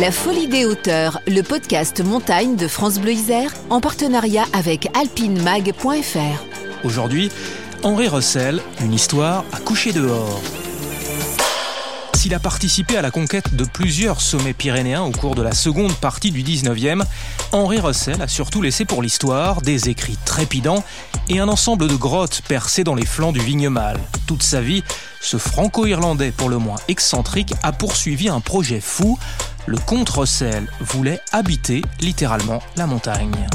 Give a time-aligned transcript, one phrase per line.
[0.00, 6.84] La Folie des hauteurs, le podcast montagne de France Bleu Isère, en partenariat avec alpinemag.fr.
[6.84, 7.32] Aujourd'hui,
[7.82, 10.40] Henri Russell, une histoire à coucher dehors.
[12.18, 15.94] S'il a participé à la conquête de plusieurs sommets pyrénéens au cours de la seconde
[15.94, 17.04] partie du 19e,
[17.52, 20.82] Henri Russell a surtout laissé pour l'histoire des écrits trépidants
[21.28, 24.00] et un ensemble de grottes percées dans les flancs du Vignemale.
[24.26, 24.82] Toute sa vie,
[25.20, 29.16] ce franco-irlandais pour le moins excentrique a poursuivi un projet fou.
[29.66, 33.46] Le comte Russell voulait habiter littéralement la montagne.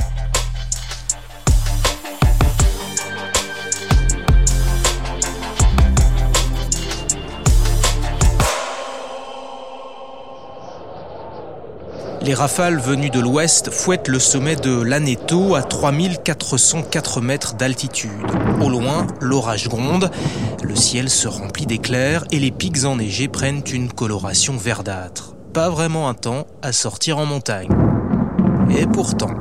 [12.24, 18.12] Les rafales venues de l'ouest fouettent le sommet de l'Aneto à 3404 mètres d'altitude.
[18.62, 20.10] Au loin, l'orage gronde,
[20.64, 25.36] le ciel se remplit d'éclairs et les pics enneigés prennent une coloration verdâtre.
[25.54, 27.68] Pas vraiment un temps à sortir en montagne.
[28.70, 29.34] Et pourtant,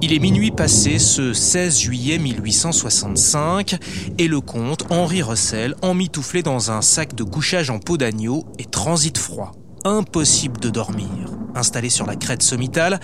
[0.00, 3.76] il est minuit passé ce 16 juillet 1865
[4.18, 8.66] et le comte Henri Russell, emmitouflé dans un sac de couchage en peau d'agneau, et
[8.66, 9.52] transite froid.
[9.84, 11.08] Impossible de dormir.
[11.56, 13.00] Installé sur la crête sommitale,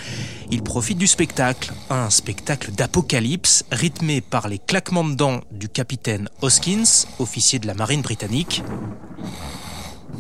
[0.53, 6.29] il profite du spectacle, un spectacle d'apocalypse rythmé par les claquements de dents du capitaine
[6.41, 8.63] Hoskins, officier de la marine britannique,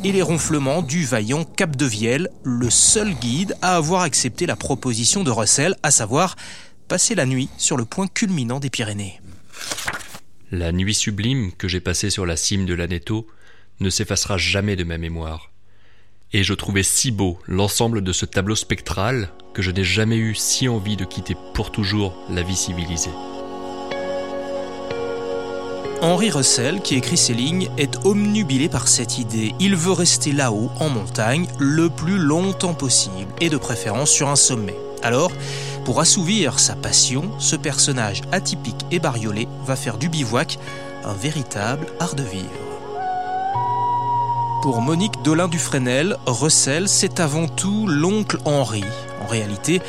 [0.02, 4.56] et les ronflements du vaillant Cap de Vielle, le seul guide à avoir accepté la
[4.56, 6.34] proposition de Russell, à savoir
[6.88, 9.20] passer la nuit sur le point culminant des Pyrénées.
[10.50, 13.28] La nuit sublime que j'ai passée sur la cime de l'Aneto
[13.78, 15.52] ne s'effacera jamais de ma mémoire
[16.32, 20.34] et je trouvais si beau l'ensemble de ce tableau spectral que je n'ai jamais eu
[20.34, 23.10] si envie de quitter pour toujours la vie civilisée.
[26.00, 29.52] Henri Russell, qui écrit ces lignes, est omnubilé par cette idée.
[29.58, 34.36] Il veut rester là-haut, en montagne, le plus longtemps possible, et de préférence sur un
[34.36, 34.76] sommet.
[35.02, 35.32] Alors,
[35.84, 40.58] pour assouvir sa passion, ce personnage atypique et bariolé va faire du bivouac
[41.04, 42.67] un véritable art de vivre.
[44.62, 48.82] Pour Monique Dolin-Dufresnel, Russell, c'est avant tout l'oncle Henri.
[49.22, 49.80] En réalité,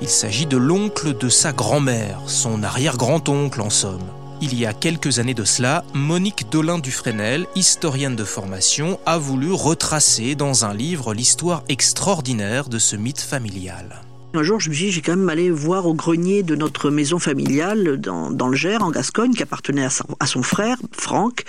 [0.00, 4.06] il s'agit de l'oncle de sa grand-mère, son arrière-grand-oncle en somme.
[4.40, 10.36] Il y a quelques années de cela, Monique Dolin-Dufresnel, historienne de formation, a voulu retracer
[10.36, 14.02] dans un livre l'histoire extraordinaire de ce mythe familial.
[14.34, 16.90] Un jour, je me suis dit, j'ai quand même allé voir au grenier de notre
[16.90, 21.44] maison familiale dans, le Gers, en Gascogne, qui appartenait à son, à son frère, Franck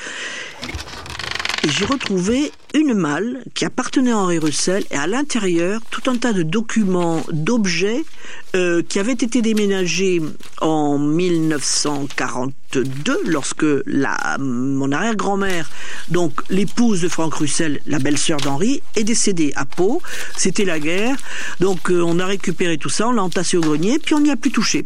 [1.67, 6.33] j'ai retrouvé une malle qui appartenait à Henri Russell et à l'intérieur tout un tas
[6.33, 8.03] de documents, d'objets
[8.55, 10.21] euh, qui avaient été déménagés
[10.59, 15.69] en 1942 lorsque la, mon arrière-grand-mère,
[16.09, 20.01] donc l'épouse de Franck Russell, la belle-sœur d'Henri, est décédée à Pau.
[20.35, 21.15] C'était la guerre.
[21.59, 24.31] Donc euh, on a récupéré tout ça, on l'a entassé au grenier, puis on n'y
[24.31, 24.85] a plus touché.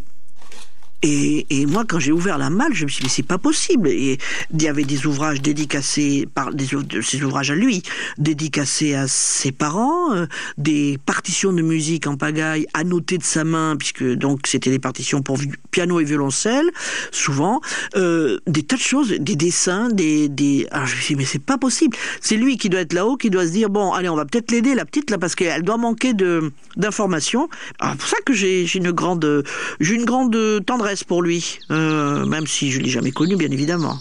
[1.04, 3.90] Et, moi, quand j'ai ouvert la malle, je me suis dit, mais c'est pas possible.
[3.90, 4.18] Et
[4.54, 7.84] il y avait des ouvrages dédicacés par des, de ses ouvrages à lui,
[8.18, 10.26] dédicacés à ses parents, euh,
[10.58, 15.22] des partitions de musique en pagaille annotées de sa main, puisque donc c'était des partitions
[15.22, 15.38] pour
[15.70, 16.70] piano et violoncelle,
[17.12, 17.62] souvent,
[17.96, 20.68] euh, des tas de choses, des dessins, des, des.
[20.72, 21.96] Alors je me suis dit, mais c'est pas possible.
[22.22, 24.52] C'est lui qui doit être là-haut, qui doit se dire, bon, allez, on va peut-être
[24.52, 27.50] l'aider, la petite là, parce qu'elle doit manquer de d'informations.
[27.82, 29.44] C'est pour ça que j'ai une grande,
[29.80, 34.00] j'ai une grande tendresse pour lui, euh, même si je l'ai jamais connu, bien évidemment.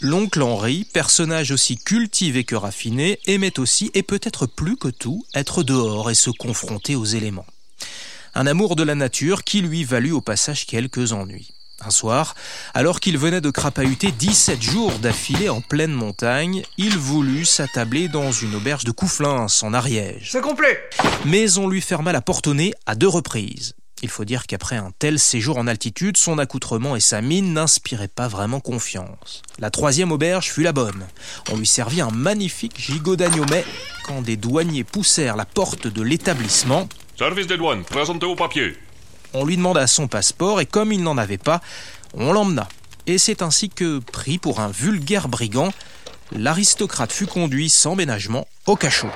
[0.00, 5.62] L'oncle Henri, personnage aussi cultivé que raffiné, aimait aussi, et peut-être plus que tout, être
[5.62, 7.46] dehors et se confronter aux éléments.
[8.34, 11.50] Un amour de la nature qui lui valut au passage quelques ennuis.
[11.80, 12.34] Un soir,
[12.72, 18.32] alors qu'il venait de crapahuter 17 jours d'affilée en pleine montagne, il voulut s'attabler dans
[18.32, 20.30] une auberge de Couflins, en Ariège.
[20.32, 20.78] C'est complet
[21.26, 23.74] Mais on lui ferma la porte au nez à deux reprises.
[24.04, 28.06] Il faut dire qu'après un tel séjour en altitude, son accoutrement et sa mine n'inspiraient
[28.06, 29.40] pas vraiment confiance.
[29.58, 31.06] La troisième auberge fut la bonne.
[31.50, 33.64] On lui servit un magnifique gigot d'agneau, mais
[34.06, 36.86] quand des douaniers poussèrent la porte de l'établissement...
[37.18, 38.76] Service des douanes, présentez vos papiers.
[39.32, 41.62] On lui demanda son passeport et comme il n'en avait pas,
[42.12, 42.68] on l'emmena.
[43.06, 45.72] Et c'est ainsi que, pris pour un vulgaire brigand,
[46.30, 49.08] l'aristocrate fut conduit sans ménagement au cachot.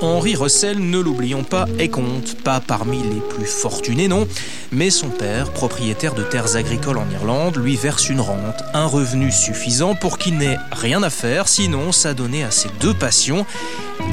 [0.00, 4.28] Henri Russell, ne l'oublions pas, est compte, pas parmi les plus fortunés, non,
[4.70, 9.32] mais son père, propriétaire de terres agricoles en Irlande, lui verse une rente, un revenu
[9.32, 13.44] suffisant pour qu'il n'ait rien à faire, sinon s'adonner à ses deux passions,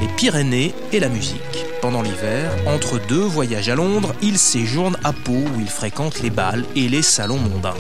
[0.02, 1.66] les Pyrénées et la musique.
[1.82, 6.32] Pendant l'hiver, entre deux voyages à Londres, il séjourne à Pau où il fréquente les
[6.32, 7.76] bals et les salons mondains.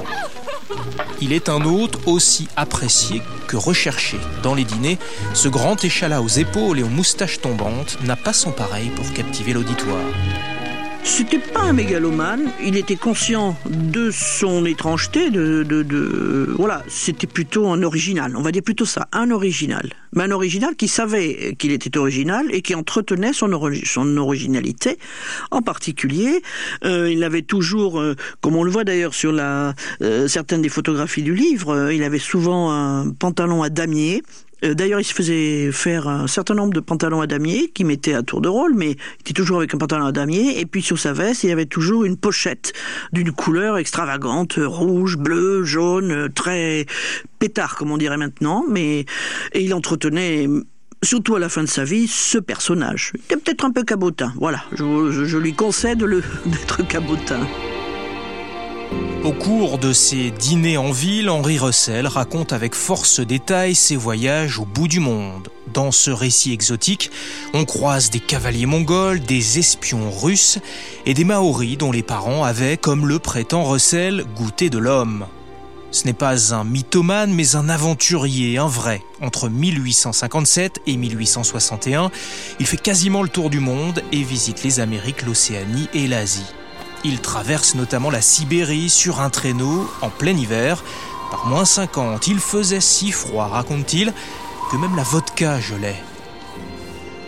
[1.21, 4.17] Il est un hôte aussi apprécié que recherché.
[4.43, 4.97] Dans les dîners,
[5.33, 9.53] ce grand échalas aux épaules et aux moustaches tombantes n'a pas son pareil pour captiver
[9.53, 10.05] l'auditoire.
[11.07, 17.67] C'était pas un mégalomane, il était conscient de son étrangeté, de, de, voilà, c'était plutôt
[17.67, 19.93] un original, on va dire plutôt ça, un original.
[20.13, 23.49] Mais un original qui savait qu'il était original et qui entretenait son,
[23.83, 24.97] son originalité.
[25.51, 26.41] En particulier,
[26.83, 30.69] euh, il avait toujours, euh, comme on le voit d'ailleurs sur la, euh, certaines des
[30.69, 34.23] photographies du livre, euh, il avait souvent un pantalon à damier
[34.61, 38.23] d'ailleurs, il se faisait faire un certain nombre de pantalons à damier qui mettait à
[38.23, 40.59] tour de rôle, mais il était toujours avec un pantalon à damier.
[40.59, 42.73] Et puis sur sa veste, il y avait toujours une pochette
[43.11, 46.85] d'une couleur extravagante, rouge, bleu, jaune, très
[47.39, 48.63] pétard comme on dirait maintenant.
[48.69, 49.05] Mais
[49.53, 50.47] et il entretenait
[51.03, 53.11] surtout à la fin de sa vie, ce personnage.
[53.15, 54.33] Il était peut-être un peu cabotin.
[54.37, 56.03] Voilà, je, je, je lui concède
[56.45, 57.47] d'être cabotin.
[59.25, 64.59] Au cours de ses dîners en ville, Henri Russell raconte avec force détail ses voyages
[64.59, 65.49] au bout du monde.
[65.73, 67.09] Dans ce récit exotique,
[67.55, 70.59] on croise des cavaliers mongols, des espions russes
[71.07, 75.25] et des maoris dont les parents avaient, comme le prétend Russell, goûté de l'homme.
[75.89, 79.01] Ce n'est pas un mythomane, mais un aventurier, un vrai.
[79.21, 82.11] Entre 1857 et 1861,
[82.59, 86.53] il fait quasiment le tour du monde et visite les Amériques, l'Océanie et l'Asie.
[87.07, 90.83] Il traverse notamment la Sibérie sur un traîneau en plein hiver.
[91.29, 94.11] Par moins 50, il faisait si froid, raconte-t-il,
[94.71, 96.01] que même la vodka gelait.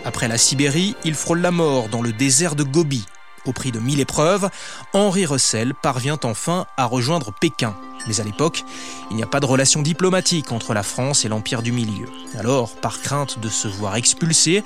[0.04, 3.06] Après la Sibérie, il frôle la mort dans le désert de Gobi.
[3.46, 4.50] Au prix de mille épreuves,
[4.94, 7.76] Henri Russell parvient enfin à rejoindre Pékin.
[8.08, 8.64] Mais à l'époque,
[9.12, 12.06] il n'y a pas de relation diplomatique entre la France et l'Empire du Milieu.
[12.36, 14.64] Alors, par crainte de se voir expulsé,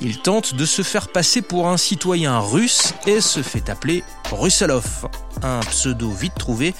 [0.00, 5.08] il tente de se faire passer pour un citoyen russe et se fait appeler Russelov,
[5.42, 6.74] un pseudo vite trouvé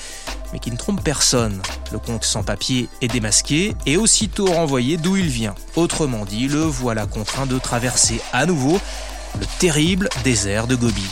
[0.52, 1.60] mais qui ne trompe personne.
[1.92, 5.54] Le comte sans papier est démasqué et aussitôt renvoyé d'où il vient.
[5.74, 8.78] Autrement dit, le voilà contraint de traverser à nouveau
[9.38, 11.06] le terrible désert de Gobi.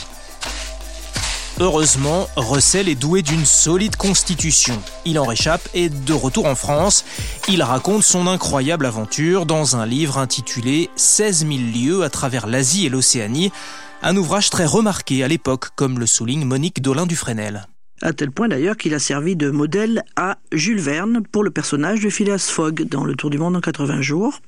[1.61, 4.77] Heureusement, Russell est doué d'une solide constitution.
[5.05, 7.05] Il en réchappe et de retour en France,
[7.47, 12.85] il raconte son incroyable aventure dans un livre intitulé 16 000 lieues à travers l'Asie
[12.85, 13.53] et l'Océanie,
[14.01, 17.67] un ouvrage très remarqué à l'époque, comme le souligne Monique Dolin-Dufresnel.
[18.01, 22.01] À tel point d'ailleurs qu'il a servi de modèle à Jules Verne pour le personnage
[22.01, 24.41] de Phileas Fogg dans Le Tour du Monde en 80 jours.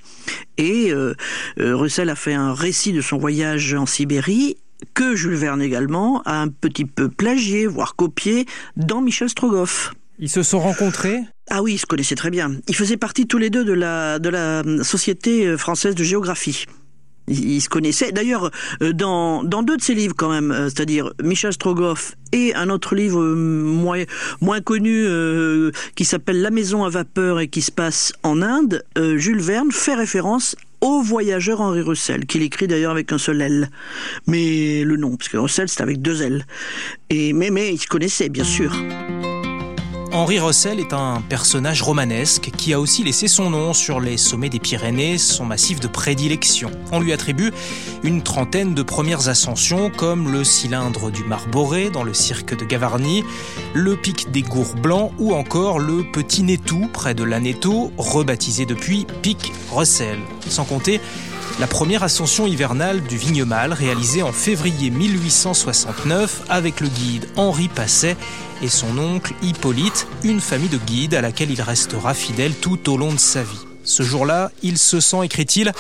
[0.58, 1.16] Et euh,
[1.58, 4.58] euh, Russell a fait un récit de son voyage en Sibérie
[4.94, 8.46] que Jules Verne également a un petit peu plagié, voire copié,
[8.76, 9.94] dans Michel Strogoff.
[10.20, 11.20] Ils se sont rencontrés?
[11.50, 12.52] Ah oui, ils se connaissaient très bien.
[12.68, 16.66] Ils faisaient partie tous les deux de la, de la Société française de géographie.
[17.30, 18.14] Ils se connaissaient.
[18.14, 18.52] D'ailleurs,
[18.82, 22.70] euh, dans, dans deux de ses livres quand même, euh, c'est-à-dire Michel Strogoff et un
[22.70, 24.04] autre livre euh, moins,
[24.40, 28.82] moins connu euh, qui s'appelle La maison à vapeur et qui se passe en Inde,
[28.98, 33.42] euh, Jules Verne fait référence au voyageur Henri Russell, qu'il écrit d'ailleurs avec un seul
[33.42, 33.70] L.
[34.28, 36.46] Mais le nom, parce que Russell c'est avec deux L.
[37.10, 38.72] Et, mais, mais ils se connaissaient, bien sûr.
[40.18, 44.50] Henri Russell est un personnage romanesque qui a aussi laissé son nom sur les sommets
[44.50, 46.72] des Pyrénées, son massif de prédilection.
[46.92, 47.54] On lui attribue
[48.02, 53.24] une trentaine de premières ascensions comme le cylindre du Marboré dans le cirque de Gavarnie,
[53.76, 59.06] le pic des Gours Blancs ou encore le Petit Nétou près de l'Aneto, rebaptisé depuis
[59.22, 60.18] Pic Russell.
[60.50, 61.00] Sans compter
[61.60, 68.16] la première ascension hivernale du Vignemale réalisée en février 1869 avec le guide Henri Passet
[68.62, 72.98] et son oncle Hippolyte, une famille de guides à laquelle il restera fidèle tout au
[72.98, 73.66] long de sa vie.
[73.84, 75.72] Ce jour-là, il se sent, écrit-il,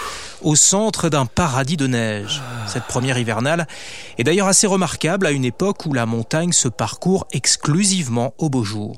[0.41, 2.41] au centre d'un paradis de neige.
[2.65, 3.67] Cette première hivernale
[4.17, 8.63] est d'ailleurs assez remarquable à une époque où la montagne se parcourt exclusivement au beau
[8.63, 8.97] jour.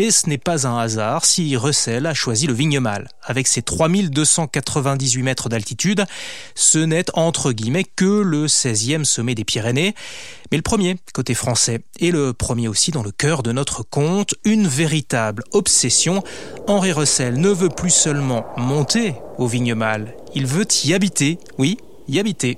[0.00, 3.08] Et ce n'est pas un hasard si Russell a choisi le Vignemale.
[3.24, 6.04] Avec ses 3298 mètres d'altitude,
[6.54, 9.96] ce n'est entre guillemets que le 16e sommet des Pyrénées,
[10.52, 14.36] mais le premier côté français, et le premier aussi dans le cœur de notre conte,
[14.44, 16.22] une véritable obsession.
[16.68, 21.76] Henri Russell ne veut plus seulement monter au Vignemale, il veut y habiter, oui,
[22.06, 22.54] y habiter.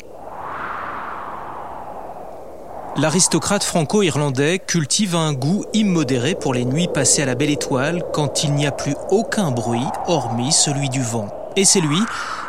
[2.96, 8.42] L'aristocrate franco-irlandais cultive un goût immodéré pour les nuits passées à la belle étoile quand
[8.42, 11.28] il n'y a plus aucun bruit hormis celui du vent.
[11.56, 12.00] Et c'est lui,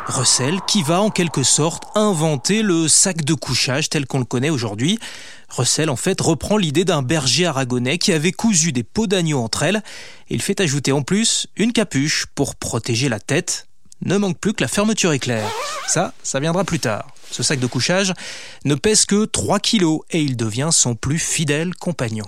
[0.06, 4.50] Russell, qui va en quelque sorte inventer le sac de couchage tel qu'on le connaît
[4.50, 4.98] aujourd'hui.
[5.48, 9.62] Russell, en fait, reprend l'idée d'un berger aragonais qui avait cousu des peaux d'agneau entre
[9.62, 9.82] elles.
[10.28, 13.68] Il fait ajouter en plus une capuche pour protéger la tête.
[14.04, 15.48] Ne manque plus que la fermeture éclair.
[15.86, 17.12] Ça, ça viendra plus tard.
[17.30, 18.12] Ce sac de couchage
[18.64, 22.26] ne pèse que 3 kilos et il devient son plus fidèle compagnon.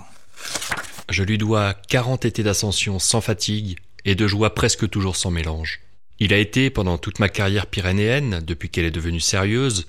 [1.09, 5.81] Je lui dois 40 étés d'ascension sans fatigue et de joie presque toujours sans mélange.
[6.19, 9.85] Il a été, pendant toute ma carrière pyrénéenne, depuis qu'elle est devenue sérieuse,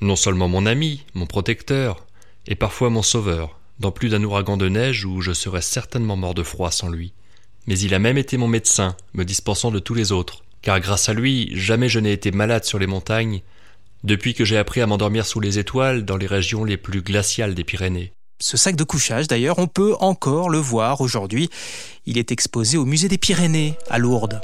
[0.00, 2.06] non seulement mon ami, mon protecteur,
[2.46, 6.34] et parfois mon sauveur, dans plus d'un ouragan de neige où je serais certainement mort
[6.34, 7.12] de froid sans lui.
[7.66, 11.08] Mais il a même été mon médecin, me dispensant de tous les autres, car grâce
[11.08, 13.42] à lui, jamais je n'ai été malade sur les montagnes,
[14.04, 17.54] depuis que j'ai appris à m'endormir sous les étoiles dans les régions les plus glaciales
[17.54, 18.12] des Pyrénées.
[18.38, 21.48] Ce sac de couchage, d'ailleurs, on peut encore le voir aujourd'hui.
[22.04, 24.40] Il est exposé au musée des Pyrénées, à Lourdes.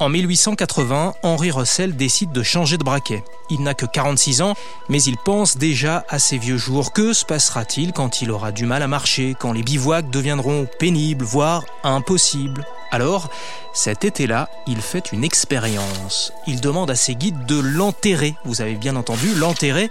[0.00, 3.22] En 1880, Henri Russell décide de changer de braquet.
[3.50, 4.54] Il n'a que 46 ans,
[4.88, 6.92] mais il pense déjà à ses vieux jours.
[6.92, 11.24] Que se passera-t-il quand il aura du mal à marcher, quand les bivouacs deviendront pénibles,
[11.24, 12.64] voire impossibles?
[12.90, 13.28] Alors,
[13.72, 16.32] cet été-là, il fait une expérience.
[16.46, 19.90] Il demande à ses guides de l'enterrer, vous avez bien entendu, l'enterrer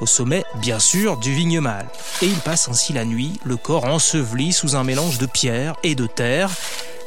[0.00, 1.86] au sommet, bien sûr, du Vignemal.
[2.22, 5.94] Et il passe ainsi la nuit, le corps enseveli sous un mélange de pierre et
[5.94, 6.50] de terre.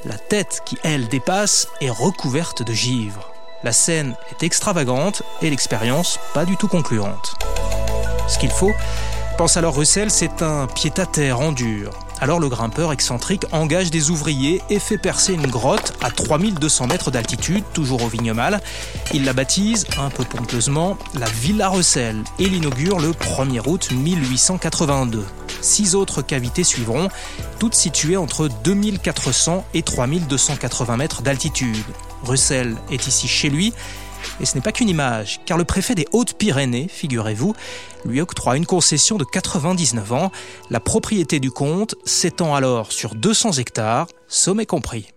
[0.05, 3.31] La tête qui, elle, dépasse est recouverte de givre.
[3.63, 7.35] La scène est extravagante et l'expérience pas du tout concluante.
[8.27, 8.73] Ce qu'il faut,
[9.37, 11.91] pense alors Russell, c'est un pied-à-terre en dur.
[12.21, 17.09] Alors le grimpeur excentrique engage des ouvriers et fait percer une grotte à 3200 mètres
[17.09, 18.61] d'altitude, toujours au Vignemal.
[19.11, 25.25] Il la baptise, un peu pompeusement, la Villa Russell et l'inaugure le 1er août 1882.
[25.61, 27.07] Six autres cavités suivront,
[27.57, 31.75] toutes situées entre 2400 et 3280 mètres d'altitude.
[32.23, 33.73] Russell est ici chez lui,
[34.39, 37.55] et ce n'est pas qu'une image, car le préfet des Hautes-Pyrénées, figurez-vous,
[38.05, 40.31] lui octroie une concession de 99 ans.
[40.69, 45.07] La propriété du comte s'étend alors sur 200 hectares, sommet compris.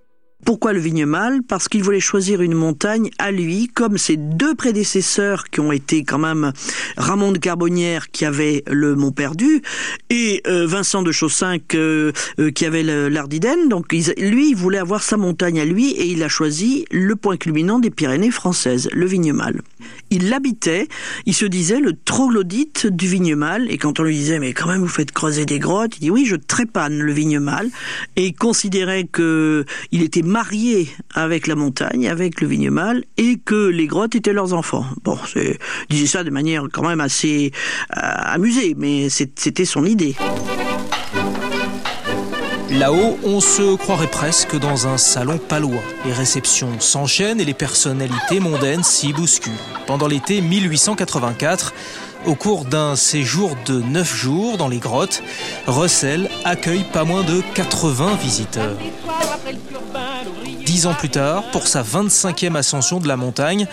[0.45, 5.45] Pourquoi le Vignemal Parce qu'il voulait choisir une montagne à lui, comme ses deux prédécesseurs
[5.45, 6.53] qui ont été quand même
[6.99, 9.63] Ramon de Carbonnière qui avait le Mont Perdu
[10.11, 12.13] et euh, Vincent de Chaussinck euh,
[12.55, 13.69] qui avait l'Ardiden.
[13.69, 17.37] Donc lui, il voulait avoir sa montagne à lui et il a choisi le point
[17.37, 19.63] culminant des Pyrénées françaises, le Vignemal.
[20.11, 20.89] Il l'habitait,
[21.25, 24.81] il se disait le troglodyte du Vignemal et quand on lui disait mais quand même
[24.81, 27.71] vous faites creuser des grottes, il dit oui je trépane le Vignemal
[28.17, 33.69] et il considérait que il était mariés avec la montagne, avec le vignemal, et que
[33.69, 34.85] les grottes étaient leurs enfants.
[35.05, 37.53] Bon, c'est, disait ça de manière quand même assez
[37.97, 40.17] euh, amusée, mais c'était son idée.
[42.69, 45.85] Là-haut, on se croirait presque dans un salon palois.
[46.05, 49.53] Les réceptions s'enchaînent et les personnalités mondaines s'y bousculent.
[49.87, 51.73] Pendant l'été 1884,
[52.26, 55.23] au cours d'un séjour de 9 jours dans les grottes,
[55.66, 58.76] Russell accueille pas moins de 80 visiteurs.
[60.64, 63.66] Dix ans plus tard, pour sa 25e ascension de la montagne,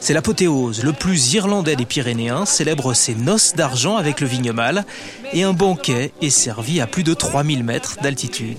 [0.00, 0.84] c'est l'apothéose.
[0.84, 4.84] Le plus irlandais des Pyrénéens célèbre ses noces d'argent avec le vignemal
[5.32, 8.58] et un banquet est servi à plus de 3000 mètres d'altitude.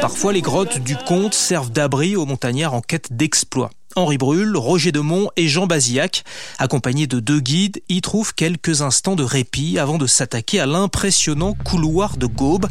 [0.00, 3.70] Parfois, les grottes du comte servent d'abri aux montagnards en quête d'exploits.
[3.96, 6.24] Henri Brul, Roger Demont et Jean Bazillac,
[6.58, 11.54] accompagnés de deux guides, y trouvent quelques instants de répit avant de s'attaquer à l'impressionnant
[11.64, 12.66] couloir de Gaube.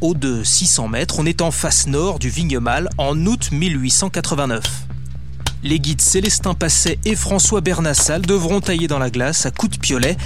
[0.00, 4.62] Haut de 600 mètres, on est en face nord du Vignemal en août 1889.
[5.62, 9.80] Les guides Célestin Passet et François Bernassal devront tailler dans la glace à coups de
[9.80, 10.16] piolet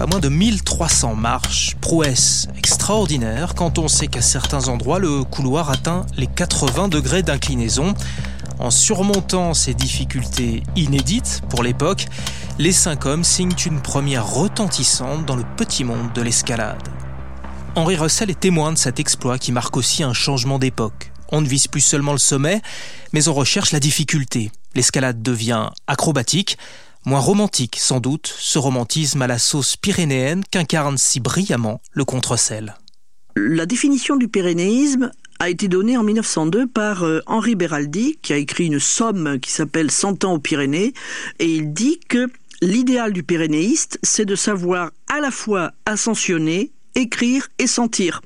[0.00, 5.68] pas moins de 1300 marches, prouesse extraordinaire quand on sait qu'à certains endroits le couloir
[5.68, 7.92] atteint les 80 degrés d'inclinaison.
[8.60, 12.04] En surmontant ces difficultés inédites pour l'époque,
[12.58, 16.82] les cinq hommes signent une première retentissante dans le petit monde de l'escalade.
[17.74, 21.10] Henri Russell est témoin de cet exploit qui marque aussi un changement d'époque.
[21.32, 22.60] On ne vise plus seulement le sommet,
[23.14, 24.52] mais on recherche la difficulté.
[24.74, 26.58] L'escalade devient acrobatique,
[27.06, 32.76] moins romantique sans doute, ce romantisme à la sauce pyrénéenne qu'incarne si brillamment le Contrecel.
[33.36, 38.36] La définition du pyrénéisme a été donné en 1902 par euh, Henri Beraldi, qui a
[38.36, 40.92] écrit une somme qui s'appelle Cent ans aux Pyrénées,
[41.38, 42.28] et il dit que
[42.60, 48.20] l'idéal du pyrénéiste, c'est de savoir à la fois ascensionner, écrire et sentir.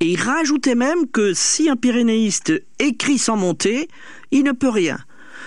[0.00, 3.88] Et il rajoutait même que si un pyrénéiste écrit sans monter,
[4.32, 4.98] il ne peut rien.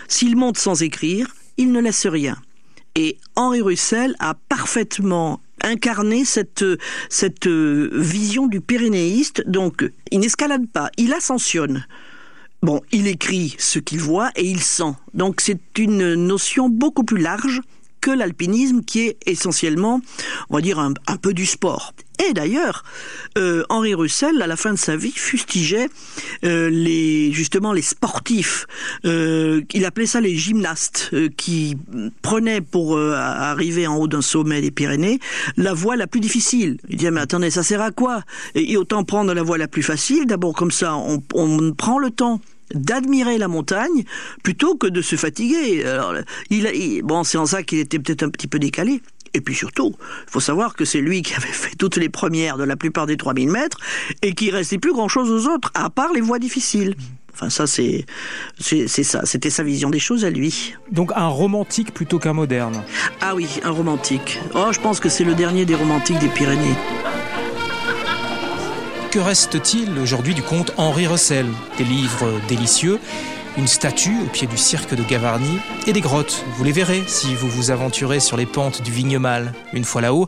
[0.07, 2.37] S'il monte sans écrire, il ne laisse rien.
[2.95, 6.65] Et Henri Russell a parfaitement incarner cette,
[7.09, 9.43] cette vision du pyrénéiste.
[9.47, 11.85] Donc, il n'escalade pas, il ascensionne.
[12.61, 14.93] Bon, il écrit ce qu'il voit et il sent.
[15.13, 17.61] Donc, c'est une notion beaucoup plus large
[18.01, 20.01] que l'alpinisme qui est essentiellement,
[20.49, 21.93] on va dire, un, peu du sport.
[22.27, 22.83] Et d'ailleurs,
[23.37, 25.87] euh, Henri Russell, à la fin de sa vie, fustigeait
[26.43, 28.67] euh, les justement les sportifs.
[29.05, 31.77] Euh, il appelait ça les gymnastes qui
[32.21, 35.19] prenaient pour arriver en haut d'un sommet des Pyrénées
[35.55, 36.77] la voie la plus difficile.
[36.89, 38.23] Il disait mais attendez, ça sert à quoi?
[38.53, 40.25] Et autant prendre la voie la plus facile.
[40.25, 41.19] D'abord comme ça, on,
[41.73, 42.41] prend le temps
[42.73, 44.03] d'admirer la montagne
[44.43, 45.85] plutôt que de se fatiguer.
[45.85, 46.13] Alors,
[46.49, 49.01] il, bon, c'est en ça qu'il était peut-être un petit peu décalé.
[49.33, 49.95] Et puis surtout,
[50.27, 53.05] il faut savoir que c'est lui qui avait fait toutes les premières de la plupart
[53.05, 53.77] des 3000 mètres
[54.21, 56.95] et qu'il restait plus grand-chose aux autres, à part les voies difficiles.
[57.33, 58.05] Enfin, ça, c'est,
[58.59, 59.25] c'est, ça.
[59.25, 60.73] C'était sa vision des choses à lui.
[60.91, 62.83] Donc, un romantique plutôt qu'un moderne.
[63.21, 64.41] Ah oui, un romantique.
[64.55, 66.75] Oh, je pense que c'est le dernier des romantiques des Pyrénées.
[69.11, 72.99] Que reste-t-il aujourd'hui du comte Henri Russell Des livres délicieux,
[73.57, 76.43] une statue au pied du cirque de Gavarnie et des grottes.
[76.55, 79.53] Vous les verrez si vous vous aventurez sur les pentes du Vignemal.
[79.73, 80.27] Une fois là-haut,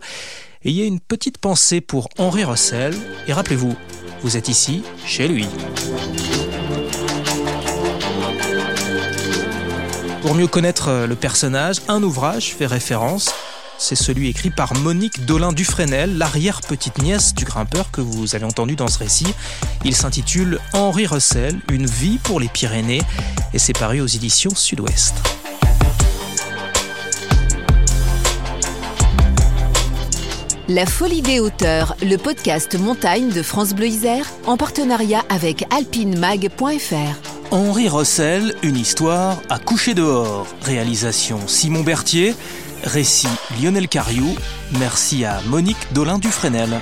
[0.65, 2.95] ayez une petite pensée pour Henri Russell
[3.27, 3.75] et rappelez-vous,
[4.21, 5.47] vous êtes ici, chez lui.
[10.21, 13.31] Pour mieux connaître le personnage, un ouvrage fait référence
[13.81, 18.99] c'est celui écrit par Monique Dolin-Dufresnel, l'arrière-petite-nièce du grimpeur que vous avez entendu dans ce
[18.99, 19.33] récit.
[19.83, 23.01] Il s'intitule Henri Russell, Une vie pour les Pyrénées,
[23.53, 25.15] et c'est paru aux éditions Sud-Ouest.
[30.69, 37.31] La Folie des hauteurs, le podcast montagne de France Bleu Isère, en partenariat avec alpinemag.fr.
[37.51, 40.47] Henri Russell, une histoire à coucher dehors.
[40.61, 42.33] Réalisation Simon Berthier.
[42.83, 43.27] Récit
[43.61, 44.35] Lionel Cariou.
[44.79, 46.81] Merci à Monique Dolin Dufresnel.